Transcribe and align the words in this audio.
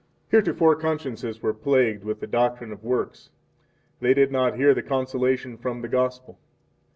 19 0.31 0.31
Heretofore 0.45 0.75
consciences 0.77 1.43
were 1.43 1.53
plagued 1.53 2.03
with 2.03 2.21
the 2.21 2.25
doctrine 2.25 2.71
of 2.71 2.83
works, 2.83 3.29
they 3.99 4.15
did 4.15 4.31
not 4.31 4.55
hear 4.57 4.73
the 4.73 4.81
consolation 4.81 5.57
from 5.59 5.83
the 5.83 5.87
Gospel. 5.87 6.39